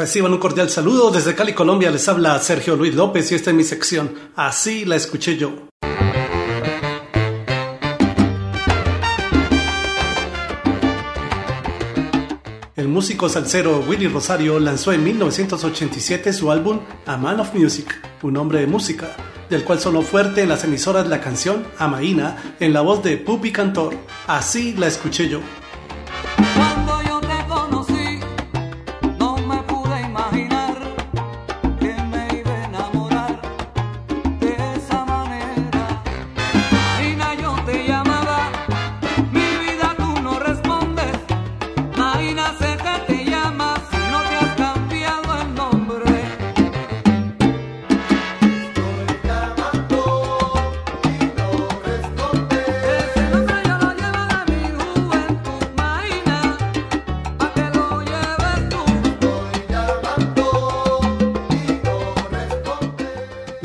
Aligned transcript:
Reciban 0.00 0.32
un 0.32 0.38
cordial 0.38 0.70
saludo 0.70 1.10
desde 1.10 1.34
Cali, 1.34 1.52
Colombia. 1.52 1.90
Les 1.90 2.08
habla 2.08 2.38
Sergio 2.38 2.74
Luis 2.74 2.94
López 2.94 3.30
y 3.30 3.34
esta 3.34 3.50
es 3.50 3.56
mi 3.56 3.64
sección. 3.64 4.14
Así 4.34 4.86
la 4.86 4.96
escuché 4.96 5.36
yo. 5.36 5.68
El 12.76 12.88
músico 12.88 13.28
salsero 13.28 13.84
Willy 13.86 14.08
Rosario 14.08 14.58
lanzó 14.58 14.94
en 14.94 15.04
1987 15.04 16.32
su 16.32 16.50
álbum 16.50 16.80
A 17.04 17.18
Man 17.18 17.38
of 17.40 17.52
Music, 17.52 17.94
un 18.22 18.38
hombre 18.38 18.60
de 18.60 18.66
música, 18.68 19.14
del 19.50 19.64
cual 19.64 19.80
sonó 19.80 20.00
fuerte 20.00 20.40
en 20.40 20.48
las 20.48 20.64
emisoras 20.64 21.08
la 21.08 21.20
canción 21.20 21.66
Amaína 21.76 22.54
en 22.58 22.72
la 22.72 22.80
voz 22.80 23.02
de 23.02 23.18
Pupi 23.18 23.52
Cantor. 23.52 23.94
Así 24.26 24.72
la 24.72 24.86
escuché 24.86 25.28
yo. 25.28 25.40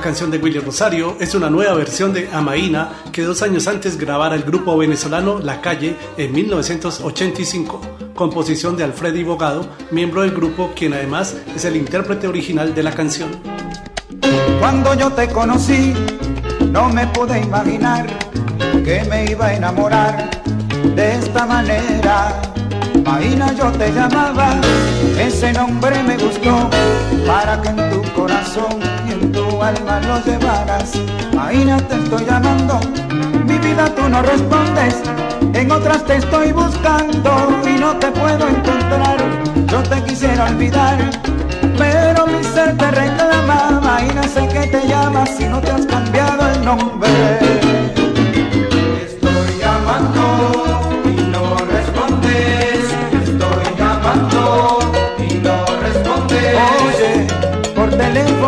La 0.00 0.04
canción 0.04 0.30
de 0.30 0.38
Willy 0.38 0.60
Rosario 0.60 1.18
es 1.20 1.34
una 1.34 1.50
nueva 1.50 1.74
versión 1.74 2.14
de 2.14 2.26
Amaína 2.32 2.88
que 3.12 3.22
dos 3.22 3.42
años 3.42 3.68
antes 3.68 3.98
grabara 3.98 4.34
el 4.34 4.44
grupo 4.44 4.74
venezolano 4.78 5.40
La 5.40 5.60
Calle 5.60 5.94
en 6.16 6.32
1985, 6.32 7.82
composición 8.14 8.78
de 8.78 8.84
Alfredi 8.84 9.22
Bogado, 9.24 9.68
miembro 9.90 10.22
del 10.22 10.30
grupo 10.30 10.72
quien 10.74 10.94
además 10.94 11.36
es 11.54 11.66
el 11.66 11.76
intérprete 11.76 12.26
original 12.26 12.74
de 12.74 12.82
la 12.82 12.92
canción. 12.92 13.28
Cuando 14.58 14.94
yo 14.94 15.12
te 15.12 15.28
conocí, 15.28 15.92
no 16.70 16.88
me 16.88 17.06
pude 17.08 17.38
imaginar 17.38 18.06
que 18.82 19.04
me 19.04 19.30
iba 19.30 19.48
a 19.48 19.54
enamorar 19.54 20.30
de 20.96 21.12
esta 21.16 21.44
manera. 21.44 22.40
Maína 23.04 23.52
yo 23.52 23.70
te 23.72 23.92
llamaba, 23.92 24.58
ese 25.18 25.52
nombre 25.52 26.02
me 26.04 26.16
gustó, 26.16 26.70
para 27.26 27.60
que 27.60 27.79
alma 30.00 30.18
lo 30.18 30.24
llevaras. 30.24 30.92
Maína 31.34 31.76
te 31.78 31.96
estoy 31.96 32.24
llamando, 32.24 32.80
mi 33.44 33.58
vida 33.58 33.94
tú 33.94 34.08
no 34.08 34.22
respondes, 34.22 34.96
en 35.54 35.70
otras 35.70 36.04
te 36.04 36.16
estoy 36.16 36.52
buscando 36.52 37.60
y 37.66 37.78
no 37.78 37.96
te 37.96 38.10
puedo 38.10 38.48
encontrar. 38.48 39.18
Yo 39.66 39.82
te 39.82 40.02
quisiera 40.04 40.46
olvidar, 40.46 40.98
pero 41.78 42.26
mi 42.26 42.42
ser 42.44 42.76
te 42.76 42.90
reclama. 42.90 43.80
Maína 43.82 44.22
sé 44.24 44.46
que 44.48 44.66
te 44.66 44.86
llamas 44.86 45.30
si 45.36 45.44
no 45.44 45.60
te 45.60 45.70
has 45.70 45.86
cambiado 45.86 46.48
el 46.52 46.64
nombre. 46.64 47.29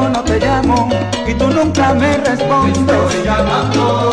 Teléfono 0.00 0.24
te 0.24 0.38
llamo 0.38 0.88
y 1.26 1.34
tú 1.34 1.48
nunca 1.48 1.94
me 1.94 2.16
respondes. 2.16 4.09